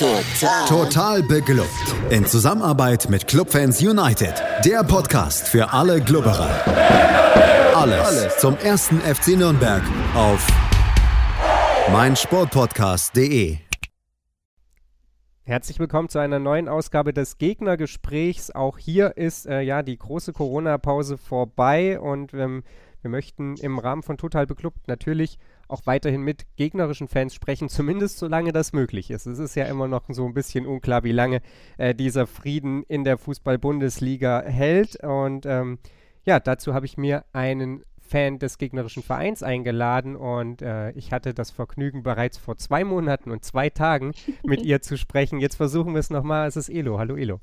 [0.00, 0.66] Total.
[0.66, 1.68] Total beglückt.
[2.08, 4.32] In Zusammenarbeit mit Clubfans United.
[4.64, 6.48] Der Podcast für alle Glubberer.
[7.76, 9.82] Alles, Alles zum ersten FC Nürnberg
[10.14, 10.46] auf
[11.92, 13.58] meinsportpodcast.de.
[15.42, 18.50] Herzlich willkommen zu einer neuen Ausgabe des Gegnergesprächs.
[18.54, 22.62] Auch hier ist äh, ja die große Corona-Pause vorbei und ähm,
[23.02, 25.36] wir möchten im Rahmen von Total Beklubbt natürlich
[25.70, 29.26] auch weiterhin mit gegnerischen Fans sprechen, zumindest solange das möglich ist.
[29.26, 31.40] Es ist ja immer noch so ein bisschen unklar, wie lange
[31.78, 35.02] äh, dieser Frieden in der Fußball-Bundesliga hält.
[35.02, 35.78] Und ähm,
[36.24, 41.32] ja, dazu habe ich mir einen Fan des gegnerischen Vereins eingeladen und äh, ich hatte
[41.32, 45.38] das Vergnügen bereits vor zwei Monaten und zwei Tagen mit ihr zu sprechen.
[45.38, 46.48] Jetzt versuchen wir es nochmal.
[46.48, 46.98] Es ist Elo.
[46.98, 47.40] Hallo Elo.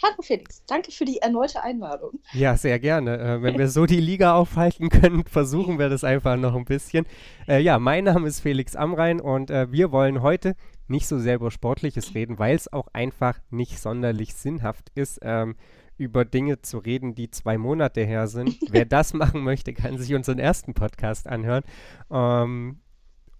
[0.00, 2.20] Hallo Felix, danke für die erneute Einladung.
[2.32, 3.18] Ja, sehr gerne.
[3.18, 7.04] Äh, wenn wir so die Liga aufhalten können, versuchen wir das einfach noch ein bisschen.
[7.48, 10.54] Äh, ja, mein Name ist Felix Amrein und äh, wir wollen heute
[10.86, 15.56] nicht so sehr über Sportliches reden, weil es auch einfach nicht sonderlich sinnhaft ist, ähm,
[15.96, 18.56] über Dinge zu reden, die zwei Monate her sind.
[18.70, 21.64] Wer das machen möchte, kann sich unseren ersten Podcast anhören.
[22.08, 22.80] Ähm,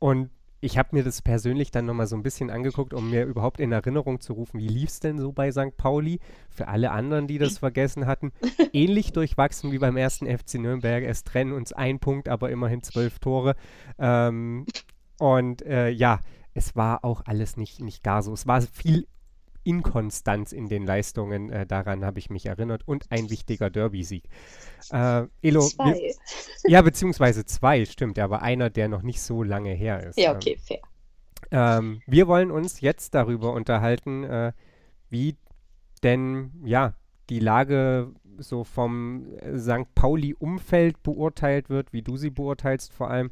[0.00, 3.60] und ich habe mir das persönlich dann nochmal so ein bisschen angeguckt, um mir überhaupt
[3.60, 5.76] in Erinnerung zu rufen, wie lief es denn so bei St.
[5.76, 6.20] Pauli?
[6.50, 8.32] Für alle anderen, die das vergessen hatten,
[8.72, 11.04] ähnlich durchwachsen wie beim ersten FC Nürnberg.
[11.04, 13.54] Es trennen uns ein Punkt, aber immerhin zwölf Tore.
[13.98, 14.66] Ähm,
[15.18, 16.20] und äh, ja,
[16.54, 18.32] es war auch alles nicht, nicht gar so.
[18.32, 19.06] Es war viel
[19.68, 22.82] Inkonstanz in den Leistungen, äh, daran habe ich mich erinnert.
[22.86, 24.24] Und ein wichtiger Derby-Sieg.
[24.90, 25.92] Äh, Elo, zwei.
[25.92, 26.14] Wir,
[26.70, 30.18] ja, beziehungsweise zwei, stimmt, aber einer, der noch nicht so lange her ist.
[30.18, 30.80] Ja, okay, fair.
[31.50, 34.52] Ähm, wir wollen uns jetzt darüber unterhalten, äh,
[35.10, 35.36] wie
[36.02, 36.94] denn, ja,
[37.28, 39.94] die Lage so vom äh, St.
[39.94, 43.30] Pauli-Umfeld beurteilt wird, wie du sie beurteilst vor allem.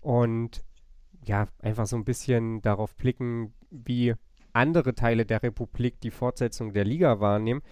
[0.00, 0.64] Und
[1.24, 4.14] ja, einfach so ein bisschen darauf blicken, wie
[4.54, 7.62] andere Teile der Republik die Fortsetzung der Liga wahrnehmen.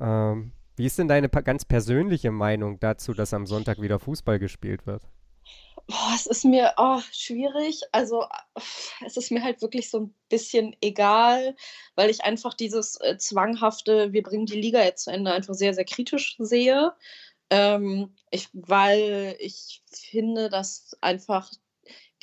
[0.00, 4.86] Ähm, wie ist denn deine ganz persönliche Meinung dazu, dass am Sonntag wieder Fußball gespielt
[4.86, 5.02] wird?
[5.86, 7.82] Boah, es ist mir oh, schwierig.
[7.92, 8.24] Also
[9.04, 11.54] es ist mir halt wirklich so ein bisschen egal,
[11.94, 15.74] weil ich einfach dieses äh, zwanghafte, wir bringen die Liga jetzt zu Ende, einfach sehr,
[15.74, 16.94] sehr kritisch sehe.
[17.50, 21.52] Ähm, ich, weil ich finde, dass einfach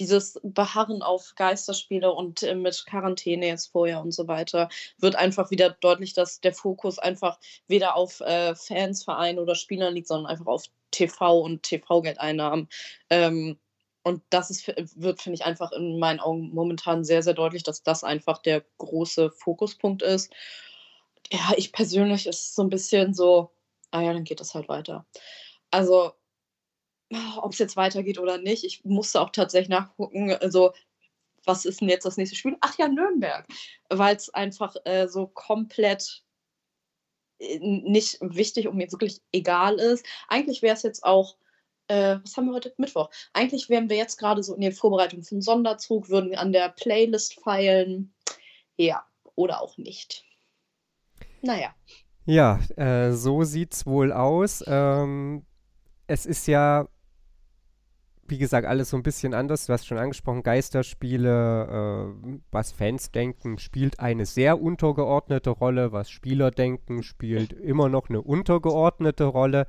[0.02, 4.68] dieses Beharren auf Geisterspiele und äh, mit Quarantäne jetzt vorher und so weiter,
[4.98, 9.94] wird einfach wieder deutlich, dass der Fokus einfach weder auf äh, Fans, Vereine oder Spielern
[9.94, 12.68] liegt, sondern einfach auf TV und TV-Geldeinnahmen.
[13.12, 13.60] Ähm,
[14.02, 17.84] und das ist, wird, finde ich, einfach in meinen Augen momentan sehr, sehr deutlich, dass
[17.84, 20.34] das einfach der große Fokuspunkt ist.
[21.32, 23.52] Ja, ich persönlich ist so ein bisschen so,
[23.92, 25.06] ah ja, dann geht das halt weiter.
[25.70, 26.14] Also
[27.42, 28.64] ob es jetzt weitergeht oder nicht.
[28.64, 30.74] Ich musste auch tatsächlich nachgucken, also
[31.46, 32.58] was ist denn jetzt das nächste Spiel?
[32.62, 33.48] Ach ja, Nürnberg,
[33.90, 36.24] weil es einfach äh, so komplett
[37.40, 40.06] äh, nicht wichtig und mir wirklich egal ist.
[40.28, 41.38] Eigentlich wäre es jetzt auch,
[41.88, 42.74] äh, was haben wir heute?
[42.78, 43.10] Mittwoch.
[43.34, 46.70] Eigentlich wären wir jetzt gerade so in der Vorbereitung für einen Sonderzug, würden an der
[46.70, 48.14] Playlist feilen.
[48.78, 49.04] Ja,
[49.36, 50.24] oder auch nicht.
[51.42, 51.74] Naja.
[52.26, 54.64] Ja, äh, so es wohl aus.
[54.68, 55.46] Ähm,
[56.06, 56.88] es ist ja
[58.32, 59.68] wie gesagt, alles so ein bisschen anders.
[59.68, 65.92] Du hast schon angesprochen, Geisterspiele, äh, was Fans denken, spielt eine sehr untergeordnete Rolle.
[65.92, 69.68] Was Spieler denken, spielt immer noch eine untergeordnete Rolle.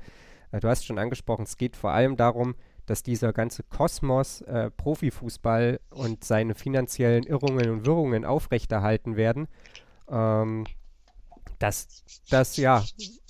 [0.51, 4.71] Äh, du hast schon angesprochen, es geht vor allem darum, dass dieser ganze Kosmos äh,
[4.71, 9.47] Profifußball und seine finanziellen Irrungen und Wirrungen aufrechterhalten werden.
[10.09, 10.63] Ähm,
[11.63, 12.83] dass das ja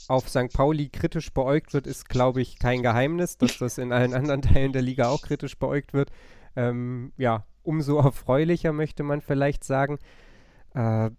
[0.08, 0.52] auf St.
[0.52, 3.38] Pauli kritisch beäugt wird, ist, glaube ich, kein Geheimnis.
[3.38, 6.12] Dass das in allen anderen Teilen der Liga auch kritisch beäugt wird,
[6.56, 10.00] ähm, ja, umso erfreulicher möchte man vielleicht sagen.
[10.74, 11.12] Äh,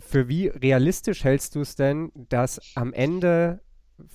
[0.00, 3.60] für wie realistisch hältst du es denn, dass am Ende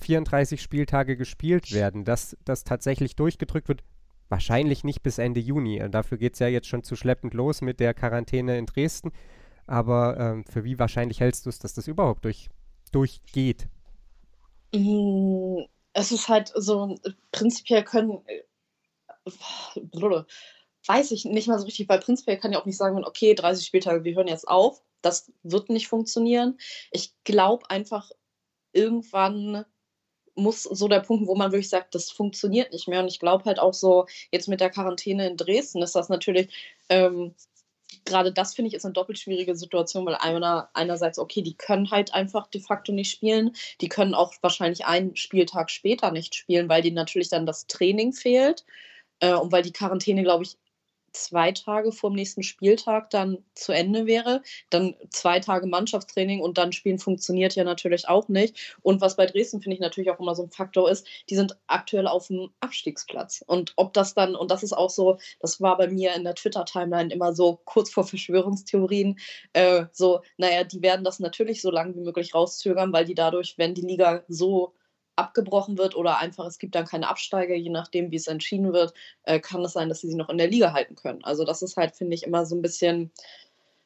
[0.00, 3.84] 34 Spieltage gespielt werden, dass das tatsächlich durchgedrückt wird?
[4.28, 5.80] Wahrscheinlich nicht bis Ende Juni.
[5.88, 9.12] Dafür geht es ja jetzt schon zu schleppend los mit der Quarantäne in Dresden.
[9.66, 12.48] Aber ähm, für wie wahrscheinlich hältst du es, dass das überhaupt durch,
[12.90, 13.68] durchgeht?
[14.74, 15.60] Mm,
[15.92, 16.96] es ist halt so,
[17.30, 18.42] prinzipiell können, äh,
[20.86, 23.64] weiß ich nicht mal so richtig, weil prinzipiell kann ja auch nicht sagen, okay, 30
[23.64, 24.82] Spieltage, wir hören jetzt auf.
[25.00, 26.58] Das wird nicht funktionieren.
[26.90, 28.10] Ich glaube einfach,
[28.72, 29.64] irgendwann
[30.34, 33.00] muss so der Punkt, wo man wirklich sagt, das funktioniert nicht mehr.
[33.00, 36.48] Und ich glaube halt auch so, jetzt mit der Quarantäne in Dresden ist das natürlich
[36.88, 37.34] ähm,
[38.04, 41.90] gerade das finde ich ist eine doppelt schwierige Situation, weil einer, einerseits, okay, die können
[41.90, 43.52] halt einfach de facto nicht spielen.
[43.80, 48.12] Die können auch wahrscheinlich einen Spieltag später nicht spielen, weil denen natürlich dann das Training
[48.12, 48.64] fehlt
[49.20, 50.56] äh, und weil die Quarantäne, glaube ich,
[51.12, 54.42] zwei Tage vor dem nächsten Spieltag dann zu Ende wäre.
[54.70, 58.76] Dann zwei Tage Mannschaftstraining und dann spielen funktioniert ja natürlich auch nicht.
[58.82, 61.56] Und was bei Dresden finde ich natürlich auch immer so ein Faktor ist, die sind
[61.66, 63.44] aktuell auf dem Abstiegsplatz.
[63.46, 66.34] Und ob das dann, und das ist auch so, das war bei mir in der
[66.34, 69.18] Twitter-Timeline immer so kurz vor Verschwörungstheorien,
[69.52, 73.54] äh, so, naja, die werden das natürlich so lange wie möglich rauszögern, weil die dadurch,
[73.58, 74.74] wenn die Liga so
[75.16, 78.94] abgebrochen wird oder einfach es gibt dann keine Absteiger, je nachdem, wie es entschieden wird,
[79.24, 81.22] äh, kann es sein, dass sie sie noch in der Liga halten können.
[81.24, 83.10] Also das ist halt, finde ich, immer so ein bisschen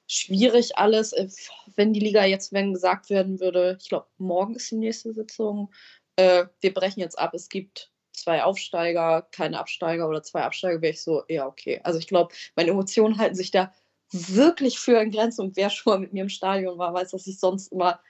[0.06, 1.12] schwierig alles.
[1.12, 1.28] Äh,
[1.74, 5.72] wenn die Liga jetzt, wenn gesagt werden würde, ich glaube, morgen ist die nächste Sitzung,
[6.16, 10.92] äh, wir brechen jetzt ab, es gibt zwei Aufsteiger, keine Absteiger oder zwei Absteiger, wäre
[10.92, 11.80] ich so, ja, okay.
[11.84, 13.72] Also ich glaube, meine Emotionen halten sich da
[14.10, 17.26] wirklich für in Grenzen und wer schon mal mit mir im Stadion war, weiß, dass
[17.26, 18.00] ich sonst immer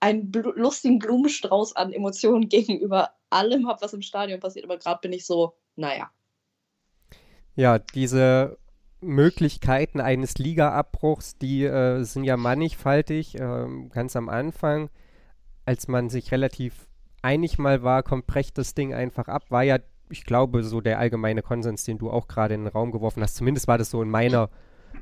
[0.00, 4.64] einen bl lustigen Blumenstrauß an Emotionen gegenüber allem habe, was im Stadion passiert.
[4.64, 6.10] Aber gerade bin ich so, naja.
[7.54, 8.58] Ja, diese
[9.00, 13.36] Möglichkeiten eines Ligaabbruchs, die äh, sind ja mannigfaltig.
[13.36, 14.90] Äh, ganz am Anfang,
[15.64, 16.86] als man sich relativ
[17.22, 19.78] einig mal war, kommt Brecht das Ding einfach ab, war ja,
[20.10, 23.34] ich glaube, so der allgemeine Konsens, den du auch gerade in den Raum geworfen hast.
[23.34, 24.50] Zumindest war das so in meiner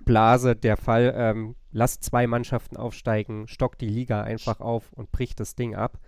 [0.05, 1.13] Blase der Fall.
[1.17, 5.99] Ähm, lasst zwei Mannschaften aufsteigen, stockt die Liga einfach auf und bricht das Ding ab.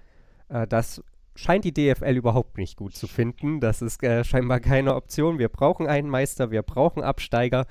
[0.48, 1.02] Äh, das
[1.34, 3.60] scheint die DFL überhaupt nicht gut zu finden.
[3.60, 5.38] Das ist äh, scheinbar keine Option.
[5.38, 7.66] Wir brauchen einen Meister, wir brauchen Absteiger,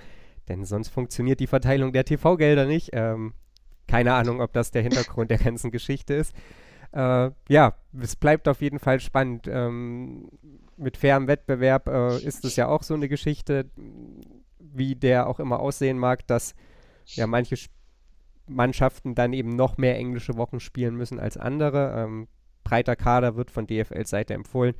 [0.49, 2.89] denn sonst funktioniert die Verteilung der TV-Gelder nicht.
[2.93, 3.33] Ähm,
[3.87, 6.35] keine Ahnung, ob das der Hintergrund der ganzen Geschichte ist.
[6.91, 9.47] Äh, ja, es bleibt auf jeden Fall spannend.
[9.47, 10.29] Ähm,
[10.75, 13.69] mit fairem Wettbewerb äh, ist es ja auch so eine Geschichte,
[14.59, 16.55] wie der auch immer aussehen mag, dass
[17.05, 17.55] ja manche
[18.47, 21.93] Mannschaften dann eben noch mehr englische Wochen spielen müssen als andere.
[21.97, 22.27] Ähm,
[22.63, 24.75] breiter Kader wird von DFL-Seite empfohlen.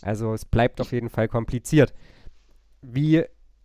[0.00, 1.92] Also es bleibt auf jeden Fall kompliziert.
[2.80, 3.24] Wie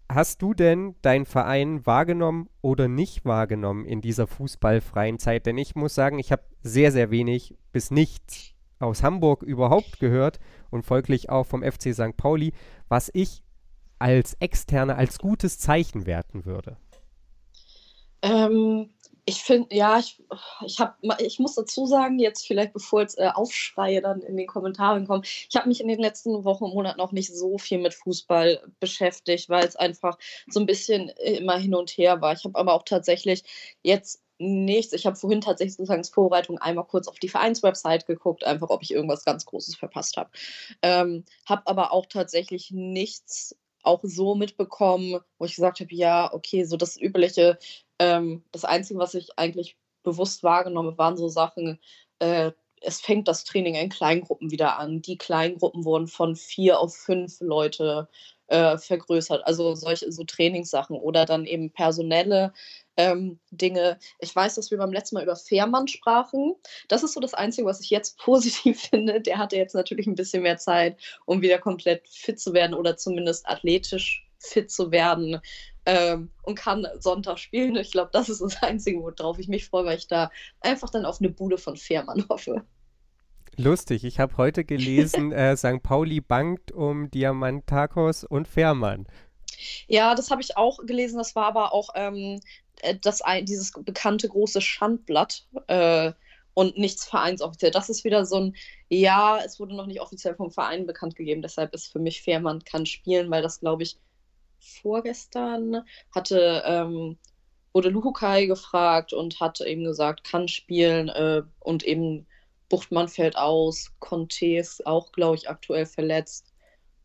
[0.10, 5.46] hast du denn deinen Verein wahrgenommen oder nicht wahrgenommen in dieser fußballfreien Zeit?
[5.46, 10.40] Denn ich muss sagen, ich habe sehr, sehr wenig bis nichts aus Hamburg überhaupt gehört
[10.70, 12.16] und folglich auch vom FC St.
[12.16, 12.54] Pauli,
[12.90, 13.44] was ich
[14.00, 16.78] als Externe als gutes Zeichen werten würde.
[18.22, 18.90] Ähm,
[19.30, 20.24] ich finde, ja, ich,
[20.66, 24.48] ich, hab, ich muss dazu sagen, jetzt vielleicht bevor jetzt äh, Aufschreie dann in den
[24.48, 27.80] Kommentaren kommen, ich habe mich in den letzten Wochen und Monaten auch nicht so viel
[27.80, 32.32] mit Fußball beschäftigt, weil es einfach so ein bisschen immer hin und her war.
[32.32, 33.44] Ich habe aber auch tatsächlich
[33.84, 34.94] jetzt nichts.
[34.94, 38.82] Ich habe vorhin tatsächlich sozusagen als Vorbereitung einmal kurz auf die Vereinswebsite geguckt, einfach ob
[38.82, 40.30] ich irgendwas ganz Großes verpasst habe.
[40.82, 46.66] Ähm, habe aber auch tatsächlich nichts auch so mitbekommen, wo ich gesagt habe, ja, okay,
[46.66, 47.58] so das übliche,
[48.00, 51.80] ähm, das Einzige, was ich eigentlich bewusst wahrgenommen habe, waren so Sachen,
[52.20, 52.52] äh,
[52.82, 55.02] es fängt das Training in Kleingruppen wieder an.
[55.02, 58.08] Die Kleingruppen wurden von vier auf fünf Leute
[58.48, 59.46] äh, vergrößert.
[59.46, 62.54] Also solche so Trainingssachen oder dann eben personelle
[62.96, 64.00] ähm, Dinge.
[64.20, 66.56] Ich weiß, dass wir beim letzten Mal über Fährmann sprachen.
[66.88, 69.22] Das ist so das Einzige, was ich jetzt positiv finde.
[69.22, 72.98] Der hatte jetzt natürlich ein bisschen mehr Zeit, um wieder komplett fit zu werden oder
[72.98, 75.42] zumindest athletisch fit zu werden
[75.88, 77.78] ähm, und kann Sonntag spielen.
[77.78, 80.30] Ich glaube, das ist das Einzige, worauf ich mich freue, weil ich da
[80.60, 82.64] einfach dann auf eine Bude von Fährmann hoffe.
[83.56, 85.82] Lustig, ich habe heute gelesen, äh, St.
[85.82, 89.08] Pauli bankt um Diamantakos und Fährmann.
[89.88, 91.18] Ja, das habe ich auch gelesen.
[91.18, 92.42] Das war aber auch ähm,
[92.82, 96.12] äh, das, dieses bekannte große Schandblatt äh,
[96.54, 97.72] und nichts vereinsoffiziell.
[97.72, 98.56] Das ist wieder so ein,
[98.90, 101.42] ja, es wurde noch nicht offiziell vom Verein bekannt gegeben.
[101.42, 103.98] Deshalb ist für mich fair, man kann spielen, weil das, glaube ich,
[104.82, 105.84] vorgestern
[106.14, 107.18] hatte, ähm,
[107.74, 112.26] wurde Luhukai gefragt und hat eben gesagt, kann spielen äh, und eben
[112.70, 116.54] Buchtmann fällt aus, Conte ist auch, glaube ich, aktuell verletzt,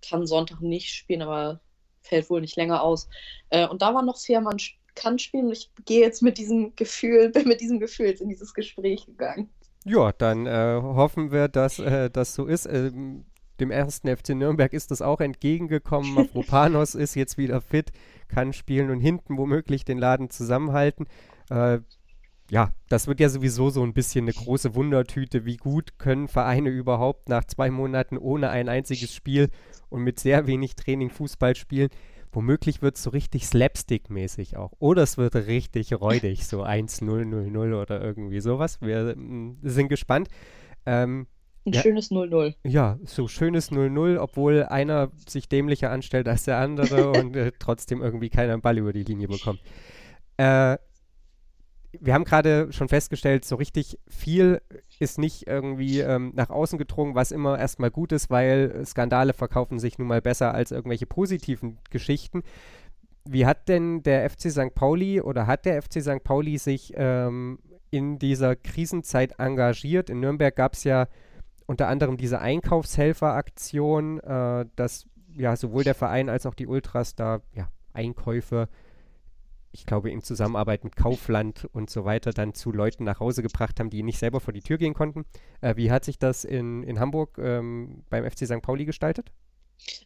[0.07, 1.61] kann Sonntag nicht spielen, aber
[2.03, 3.09] fällt wohl nicht länger aus.
[3.51, 4.59] Äh, und da war noch Fährmann
[4.95, 8.29] kann spielen und ich gehe jetzt mit diesem Gefühl, bin mit diesem Gefühl jetzt in
[8.29, 9.51] dieses Gespräch gegangen.
[9.85, 12.67] Ja, dann äh, hoffen wir, dass äh, das so ist.
[12.67, 13.25] Ähm,
[13.63, 16.15] dem ersten FC Nürnberg ist das auch entgegengekommen.
[16.15, 17.93] Mavropanos ist jetzt wieder fit,
[18.29, 21.07] kann spielen und hinten womöglich den Laden zusammenhalten.
[21.49, 21.79] Äh,
[22.51, 25.47] ja, das wird ja sowieso so ein bisschen eine große Wundertüte.
[25.47, 29.49] Wie gut können Vereine überhaupt nach zwei Monaten ohne ein einziges Spiel
[29.89, 31.89] und mit sehr wenig Training Fußball spielen?
[32.31, 34.73] Womöglich wird es so richtig Slapstick-mäßig auch.
[34.79, 38.81] Oder es wird richtig räudig, so 1-0-0-0 oder irgendwie sowas.
[38.81, 40.29] Wir mm, sind gespannt.
[40.85, 41.27] Ähm,
[41.65, 42.55] ein ja, schönes 0-0.
[42.65, 48.03] Ja, so schönes 0-0, obwohl einer sich dämlicher anstellt als der andere und äh, trotzdem
[48.03, 49.61] irgendwie keiner einen Ball über die Linie bekommt.
[50.39, 50.79] Äh,
[52.01, 54.63] wir haben gerade schon festgestellt, so richtig viel
[54.99, 59.79] ist nicht irgendwie ähm, nach außen gedrungen, was immer erstmal gut ist, weil Skandale verkaufen
[59.79, 62.43] sich nun mal besser als irgendwelche positiven Geschichten.
[63.25, 64.75] wie hat denn der FC St.
[64.75, 66.25] Pauli oder hat der FC St.
[66.25, 67.59] Pauli sich ähm,
[67.91, 70.09] in dieser Krisenzeit engagiert?
[70.11, 71.07] In Nürnberg gab es ja
[71.67, 77.41] unter anderem diese Einkaufshelferaktion, äh, dass ja sowohl der Verein als auch die Ultras da
[77.55, 78.69] ja, Einkäufe,
[79.73, 83.81] ich glaube in Zusammenarbeit mit Kaufland und so weiter, dann zu Leuten nach Hause gebracht
[83.81, 85.25] haben, die nicht selber vor die Tür gehen konnten.
[85.61, 88.61] Äh, wie hat sich das in, in Hamburg ähm, beim FC St.
[88.61, 89.33] Pauli gestaltet?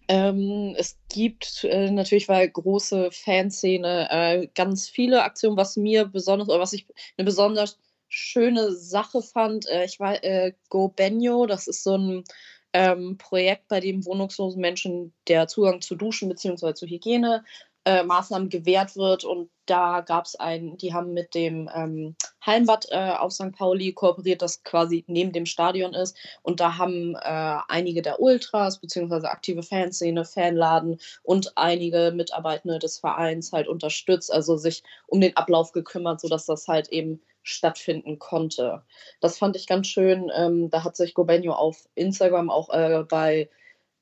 [0.09, 6.49] Ähm, es gibt äh, natürlich, weil große Fanszene, äh, ganz viele Aktionen, was mir besonders,
[6.49, 6.87] oder was ich
[7.19, 9.69] eine besonders schöne Sache fand.
[9.69, 12.25] Äh, ich war äh, Go Benio, das ist so ein
[12.73, 16.75] ähm, Projekt, bei dem wohnungslosen Menschen der Zugang zu Duschen bzw.
[16.75, 17.45] zu Hygiene
[17.87, 19.25] äh, Maßnahmen gewährt wird.
[19.25, 23.53] Und da gab es einen, die haben mit dem ähm, Hallenbad äh, auf St.
[23.53, 26.17] Pauli kooperiert, das quasi neben dem Stadion ist.
[26.43, 29.27] Und da haben äh, einige der Ultras bzw.
[29.29, 35.73] aktive Fanszene, Fanladen und einige Mitarbeitende des Vereins halt unterstützt, also sich um den Ablauf
[35.73, 38.83] gekümmert, sodass das halt eben stattfinden konnte.
[39.21, 40.31] Das fand ich ganz schön.
[40.35, 43.49] Ähm, da hat sich Gobenio auf Instagram auch äh, bei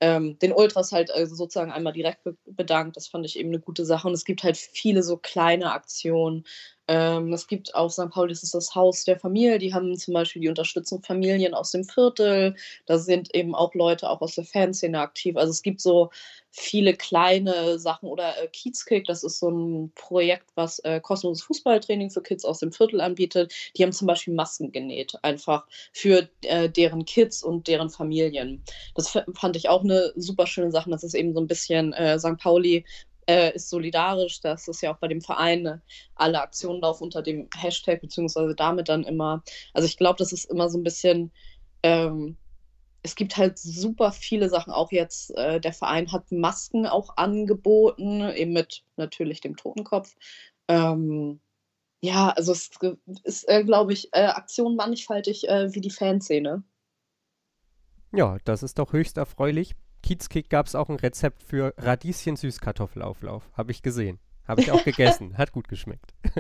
[0.01, 2.97] ähm, den Ultras halt äh, sozusagen einmal direkt be bedankt.
[2.97, 4.09] Das fand ich eben eine gute Sache.
[4.09, 6.45] Und es gibt halt viele so kleine Aktionen.
[6.87, 8.11] Ähm, es gibt auf St.
[8.11, 11.71] Pauli, das ist das Haus der Familie, die haben zum Beispiel die Unterstützung Familien aus
[11.71, 12.57] dem Viertel.
[12.87, 15.37] Da sind eben auch Leute auch aus der Fanszene aktiv.
[15.37, 16.11] Also es gibt so
[16.51, 22.11] viele kleine Sachen oder äh, Kiezkick, das ist so ein Projekt, was äh, kostenloses Fußballtraining
[22.11, 23.53] für Kids aus dem Viertel anbietet.
[23.77, 28.63] Die haben zum Beispiel Masken genäht, einfach für äh, deren Kids und deren Familien.
[28.95, 30.91] Das fand ich auch eine super schöne Sache.
[30.91, 32.37] Das ist eben so ein bisschen äh, St.
[32.39, 32.85] Pauli
[33.27, 34.41] äh, ist solidarisch.
[34.41, 35.81] Das ist ja auch bei dem Verein.
[36.15, 39.43] Alle Aktionen laufen unter dem Hashtag, beziehungsweise damit dann immer.
[39.73, 41.33] Also ich glaube, das ist immer so ein bisschen.
[41.83, 42.37] Ähm,
[43.03, 44.73] es gibt halt super viele Sachen.
[44.73, 50.15] Auch jetzt, äh, der Verein hat Masken auch angeboten, eben mit natürlich dem Totenkopf.
[50.69, 51.41] Ähm,
[52.01, 52.71] ja, also es
[53.25, 56.63] ist, äh, glaube ich, äh, Aktion mannigfaltig äh, wie die Fanszene.
[58.13, 59.75] Ja, das ist doch höchst erfreulich.
[60.05, 63.51] Kiezkick gab es auch ein Rezept für Radieschen-Süßkartoffelauflauf.
[63.55, 64.19] Habe ich gesehen.
[64.47, 65.39] Habe ich auch gegessen.
[65.39, 66.13] Hat gut geschmeckt.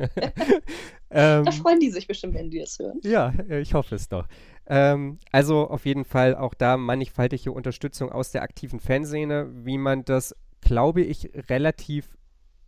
[1.10, 3.00] ähm, da freuen die sich bestimmt, wenn die das hören.
[3.02, 4.26] Ja, äh, ich hoffe es doch.
[4.66, 10.04] Ähm, also auf jeden Fall auch da mannigfaltige Unterstützung aus der aktiven Fanszene, wie man
[10.04, 12.18] das, glaube ich, relativ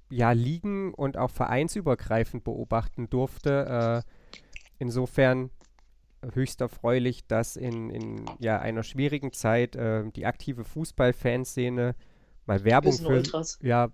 [0.09, 4.03] ja liegen und auch vereinsübergreifend beobachten durfte.
[4.03, 4.41] Äh,
[4.79, 5.51] insofern
[6.35, 11.95] höchst erfreulich, dass in, in ja, einer schwierigen Zeit äh, die aktive Fußballfanszene
[12.47, 13.23] mal Werbung für
[13.61, 13.91] ja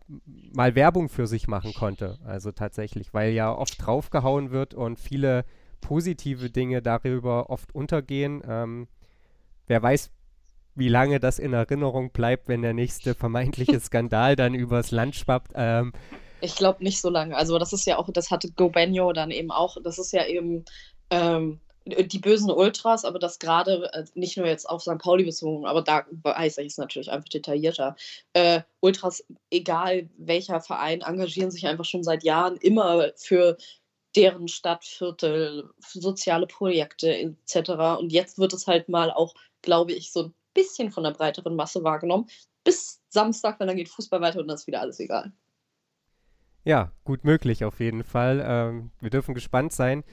[0.53, 2.19] mal Werbung für sich machen konnte.
[2.25, 5.45] Also tatsächlich, weil ja oft draufgehauen wird und viele
[5.81, 8.43] positive Dinge darüber oft untergehen.
[8.47, 8.89] Ähm,
[9.67, 10.11] wer weiß,
[10.75, 15.53] wie lange das in Erinnerung bleibt, wenn der nächste vermeintliche Skandal dann übers Land schwappt.
[15.55, 15.93] Ähm,
[16.41, 17.37] ich glaube nicht so lange.
[17.37, 20.65] Also das ist ja auch, das hatte Gobenio dann eben auch, das ist ja eben
[21.11, 24.99] ähm, die bösen Ultras, aber das gerade äh, nicht nur jetzt auf St.
[24.99, 27.97] Pauli bezogen, aber da weiß ich es natürlich einfach detaillierter.
[28.33, 33.57] Äh, Ultras, egal welcher Verein, engagieren sich einfach schon seit Jahren immer für
[34.15, 37.71] deren Stadtviertel, soziale Projekte etc.
[37.99, 41.57] Und jetzt wird es halt mal auch, glaube ich, so ein bisschen von der breiteren
[41.57, 42.29] Masse wahrgenommen.
[42.63, 45.33] Bis Samstag, weil dann geht Fußball weiter und dann ist wieder alles egal.
[46.65, 48.43] Ja, gut möglich auf jeden Fall.
[48.47, 50.05] Ähm, wir dürfen gespannt sein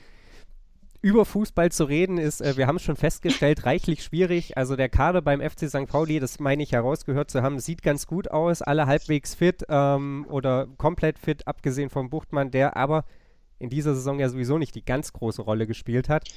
[1.01, 4.57] über Fußball zu reden ist, äh, wir haben es schon festgestellt, reichlich schwierig.
[4.57, 5.87] Also der Kader beim FC St.
[5.87, 10.25] Pauli, das meine ich herausgehört zu haben, sieht ganz gut aus, alle halbwegs fit ähm,
[10.29, 13.05] oder komplett fit, abgesehen vom Buchtmann, der aber
[13.59, 16.29] in dieser Saison ja sowieso nicht die ganz große Rolle gespielt hat.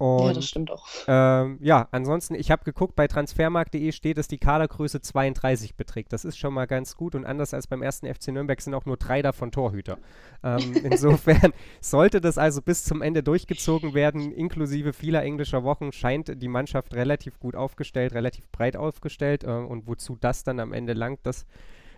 [0.00, 0.86] Und, ja, das stimmt auch.
[1.08, 6.14] Ähm, ja, ansonsten, ich habe geguckt, bei transfermarkt.de steht, dass die Kadergröße 32 beträgt.
[6.14, 8.86] Das ist schon mal ganz gut und anders als beim ersten FC Nürnberg sind auch
[8.86, 9.98] nur drei davon Torhüter.
[10.42, 11.52] Ähm, insofern
[11.82, 16.94] sollte das also bis zum Ende durchgezogen werden, inklusive vieler englischer Wochen, scheint die Mannschaft
[16.94, 21.44] relativ gut aufgestellt, relativ breit aufgestellt äh, und wozu das dann am Ende langt, das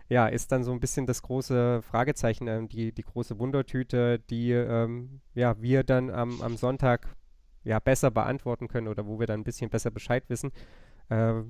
[0.09, 4.51] ja, ist dann so ein bisschen das große Fragezeichen, äh, die, die große Wundertüte, die
[4.51, 7.15] ähm, ja, wir dann am, am Sonntag
[7.65, 10.53] ja, besser beantworten können oder wo wir dann ein bisschen besser Bescheid wissen.
[11.09, 11.43] Äh,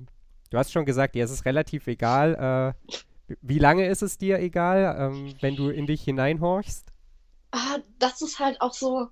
[0.49, 2.75] du hast schon gesagt, ja, es ist relativ egal.
[2.79, 6.91] Äh, wie lange ist es dir egal, ähm, wenn du in dich hineinhorchst?
[7.51, 9.07] Ah, das ist halt auch so.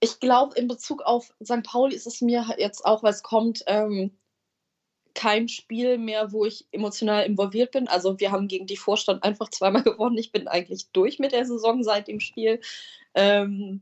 [0.00, 1.62] Ich glaube, in Bezug auf St.
[1.64, 4.12] Pauli ist es mir jetzt auch, weil es kommt, ähm,
[5.18, 7.88] kein Spiel mehr, wo ich emotional involviert bin.
[7.88, 10.16] Also wir haben gegen die Vorstand einfach zweimal gewonnen.
[10.16, 12.60] Ich bin eigentlich durch mit der Saison seit dem Spiel.
[13.14, 13.80] Ähm,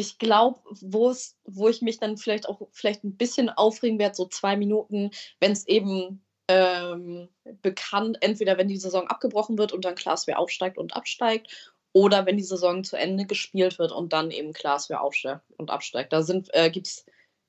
[0.00, 4.56] ich glaube, wo ich mich dann vielleicht auch vielleicht ein bisschen aufregen werde, so zwei
[4.56, 7.28] Minuten, wenn es eben ähm,
[7.60, 12.38] bekannt, entweder wenn die Saison abgebrochen wird und dann Glaswehr aufsteigt und absteigt, oder wenn
[12.38, 16.12] die Saison zu Ende gespielt wird und dann eben Glaswehr aufsteigt und absteigt.
[16.12, 17.04] Da äh, gibt es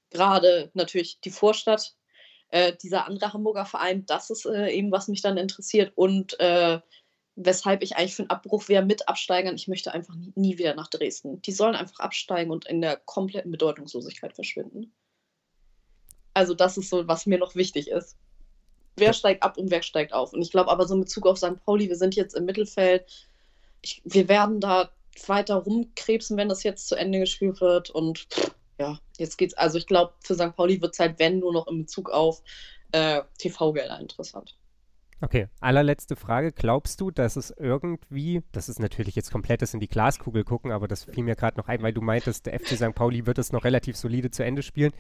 [0.10, 1.96] gerade natürlich die Vorstadt,
[2.50, 6.82] äh, dieser andere Hamburger Verein, das ist äh, eben, was mich dann interessiert und äh,
[7.36, 9.56] weshalb ich eigentlich für einen Abbruch wäre mit Absteigern.
[9.56, 11.42] Ich möchte einfach nie, nie, wieder nach Dresden.
[11.42, 14.94] Die sollen einfach absteigen und in der kompletten Bedeutungslosigkeit verschwinden.
[16.34, 18.18] Also das ist so, was mir noch wichtig ist.
[18.98, 20.34] Wer steigt ab und wer steigt auf?
[20.34, 21.64] Und ich glaube aber so in Bezug auf St.
[21.66, 23.28] Pauli, wir sind jetzt im Mittelfeld.
[23.82, 24.92] Ich, wir werden da
[25.28, 27.90] weiter rumkrebsen, wenn das jetzt zu Ende gespielt wird.
[27.90, 28.28] Und
[28.80, 29.54] ja, jetzt geht's.
[29.54, 30.56] Also ich glaube, für St.
[30.56, 32.44] Pauli wird es halt, wenn, nur noch in Bezug auf
[32.92, 34.58] äh, TV-Gelder interessant.
[35.22, 36.52] Okay, allerletzte Frage.
[36.52, 40.88] Glaubst du, dass es irgendwie, das ist natürlich jetzt komplettes in die Glaskugel gucken, aber
[40.88, 42.96] das fiel mir gerade noch ein, weil du meintest, der FC St.
[42.96, 44.92] Pauli wird es noch relativ solide zu Ende spielen.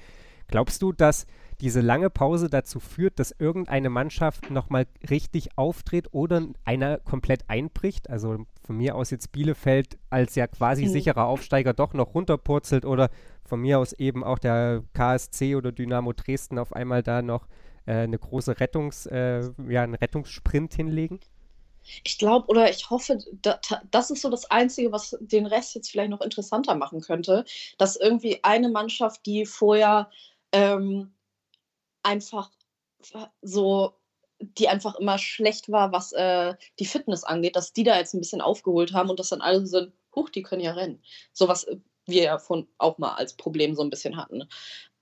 [0.48, 1.26] Glaubst du, dass
[1.60, 8.10] diese lange Pause dazu führt, dass irgendeine Mannschaft nochmal richtig auftritt oder einer komplett einbricht?
[8.10, 10.90] Also von mir aus jetzt Bielefeld als ja quasi mhm.
[10.90, 13.10] sicherer Aufsteiger doch noch runterpurzelt oder
[13.44, 17.48] von mir aus eben auch der KSC oder Dynamo Dresden auf einmal da noch
[17.86, 21.20] eine große Rettungs, äh, ja, einen Rettungssprint hinlegen?
[22.04, 23.60] Ich glaube oder ich hoffe, da,
[23.90, 27.44] das ist so das Einzige, was den Rest jetzt vielleicht noch interessanter machen könnte,
[27.78, 30.10] dass irgendwie eine Mannschaft, die vorher
[30.52, 31.14] ähm,
[32.04, 32.52] einfach
[33.42, 33.94] so,
[34.40, 38.22] die einfach immer schlecht war, was äh, die Fitness angeht, dass die da jetzt ein
[38.22, 41.02] bisschen aufgeholt haben und dass dann alle sind, huch, die können ja rennen.
[41.34, 44.44] So was äh, wir ja von auch mal als Problem so ein bisschen hatten.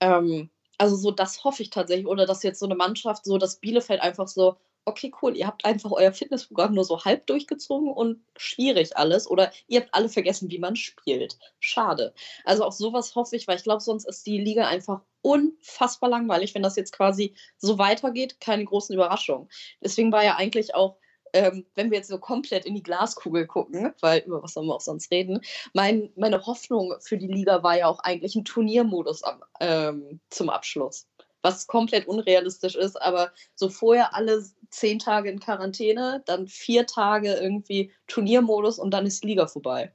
[0.00, 2.06] Ähm, also so, das hoffe ich tatsächlich.
[2.06, 4.56] Oder dass jetzt so eine Mannschaft, so dass Bielefeld einfach so,
[4.86, 9.28] okay, cool, ihr habt einfach euer Fitnessprogramm nur so halb durchgezogen und schwierig alles.
[9.30, 11.38] Oder ihr habt alle vergessen, wie man spielt.
[11.60, 12.14] Schade.
[12.44, 16.54] Also auch sowas hoffe ich, weil ich glaube, sonst ist die Liga einfach unfassbar langweilig,
[16.54, 18.40] wenn das jetzt quasi so weitergeht.
[18.40, 19.50] Keine großen Überraschungen.
[19.82, 20.96] Deswegen war ja eigentlich auch
[21.32, 24.74] ähm, wenn wir jetzt so komplett in die Glaskugel gucken, weil über was sollen wir
[24.74, 25.40] auch sonst reden,
[25.74, 30.50] mein, meine Hoffnung für die Liga war ja auch eigentlich ein Turniermodus am, ähm, zum
[30.50, 31.06] Abschluss.
[31.42, 37.34] Was komplett unrealistisch ist, aber so vorher alle zehn Tage in Quarantäne, dann vier Tage
[37.34, 39.92] irgendwie Turniermodus und dann ist die Liga vorbei.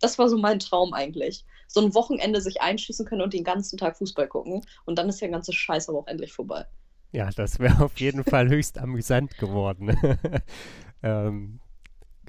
[0.00, 1.44] Das war so mein Traum eigentlich.
[1.68, 5.22] So ein Wochenende sich einschließen können und den ganzen Tag Fußball gucken und dann ist
[5.22, 6.66] der ganze Scheiß aber auch endlich vorbei.
[7.12, 9.96] Ja, das wäre auf jeden Fall höchst amüsant geworden.
[11.02, 11.60] ähm,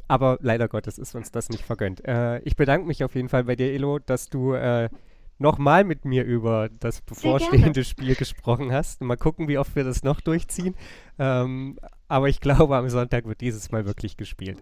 [0.07, 2.05] aber leider Gottes ist uns das nicht vergönnt.
[2.05, 4.89] Äh, ich bedanke mich auf jeden Fall bei dir, Elo, dass du äh,
[5.37, 9.01] nochmal mit mir über das bevorstehende Spiel gesprochen hast.
[9.01, 10.75] Mal gucken, wie oft wir das noch durchziehen.
[11.17, 14.61] Ähm, aber ich glaube, am Sonntag wird dieses Mal wirklich gespielt.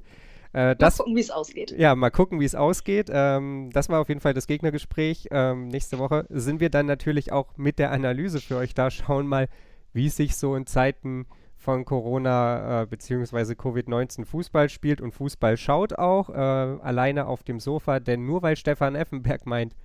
[0.54, 1.72] Äh, das, mal gucken, wie es ausgeht.
[1.78, 3.10] Ja, mal gucken, wie es ausgeht.
[3.12, 5.28] Ähm, das war auf jeden Fall das Gegnergespräch.
[5.32, 8.92] Ähm, nächste Woche sind wir dann natürlich auch mit der Analyse für euch da.
[8.92, 9.48] Schauen mal,
[9.94, 11.26] wie es sich so in Zeiten
[11.62, 13.54] von Corona äh, bzw.
[13.54, 18.00] Covid-19 Fußball spielt und Fußball schaut auch, äh, alleine auf dem Sofa.
[18.00, 19.76] Denn nur weil Stefan Effenberg meint,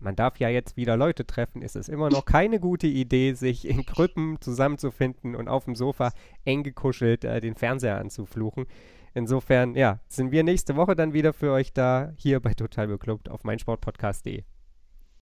[0.00, 3.68] man darf ja jetzt wieder Leute treffen, ist es immer noch keine gute Idee, sich
[3.68, 6.12] in Gruppen zusammenzufinden und auf dem Sofa
[6.44, 8.66] eng gekuschelt äh, den Fernseher anzufluchen.
[9.14, 13.28] Insofern, ja, sind wir nächste Woche dann wieder für euch da, hier bei Total Beklubbt
[13.28, 14.44] auf meinsportpodcast.de.